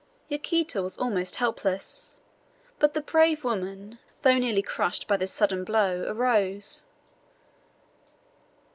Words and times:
Yaquita 0.29 0.81
was 0.81 0.97
almost 0.97 1.35
helpless, 1.35 2.17
but 2.79 2.95
the 2.95 3.01
brave 3.01 3.43
woman, 3.43 3.99
though 4.23 4.39
nearly 4.39 4.63
crushed 4.63 5.07
by 5.07 5.15
this 5.15 5.31
sudden 5.31 5.63
blow, 5.63 6.05
arose. 6.07 6.85